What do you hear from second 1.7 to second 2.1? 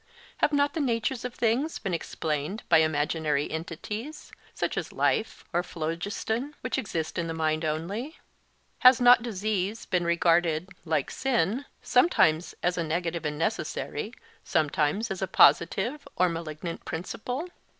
been